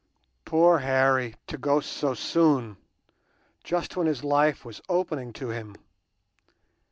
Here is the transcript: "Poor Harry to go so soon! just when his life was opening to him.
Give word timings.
"Poor 0.45 0.79
Harry 0.79 1.35
to 1.45 1.59
go 1.59 1.79
so 1.79 2.15
soon! 2.15 2.77
just 3.63 3.95
when 3.95 4.07
his 4.07 4.23
life 4.23 4.65
was 4.65 4.81
opening 4.89 5.31
to 5.31 5.49
him. 5.49 5.75